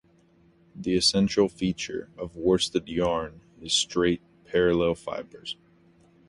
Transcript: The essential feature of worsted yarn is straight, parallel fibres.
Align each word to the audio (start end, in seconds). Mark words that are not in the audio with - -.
The 0.75 0.95
essential 0.97 1.47
feature 1.47 2.09
of 2.17 2.35
worsted 2.35 2.87
yarn 2.89 3.41
is 3.61 3.73
straight, 3.73 4.23
parallel 4.45 4.95
fibres. 4.95 5.57